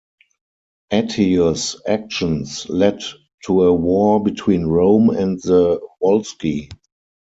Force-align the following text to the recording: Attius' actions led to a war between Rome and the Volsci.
Attius' 0.91 1.75
actions 1.85 2.67
led 2.69 3.03
to 3.45 3.65
a 3.65 3.71
war 3.71 4.19
between 4.23 4.65
Rome 4.65 5.11
and 5.11 5.39
the 5.43 5.79
Volsci. 6.01 6.71